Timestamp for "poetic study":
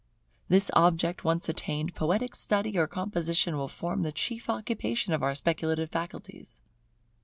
1.93-2.75